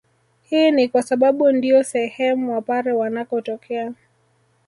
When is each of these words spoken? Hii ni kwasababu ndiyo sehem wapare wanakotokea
Hii 0.41 0.71
ni 0.71 0.89
kwasababu 0.89 1.51
ndiyo 1.51 1.83
sehem 1.83 2.49
wapare 2.49 2.91
wanakotokea 2.93 3.93